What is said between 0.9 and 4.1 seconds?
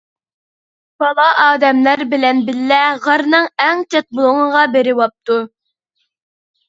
بالا ئادەملەر بىلەن بىللە غارنىڭ ئەڭ چەت